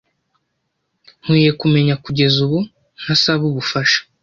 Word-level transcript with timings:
Nkwiye 1.21 1.51
kumenya 1.59 1.93
kugeza 2.03 2.37
ubu 2.45 2.59
ntasaba 3.01 3.43
ubufasha. 3.51 3.99